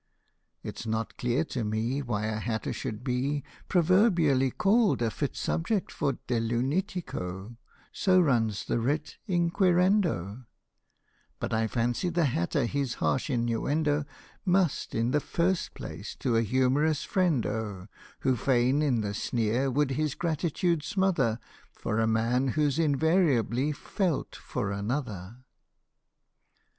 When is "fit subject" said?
5.11-5.91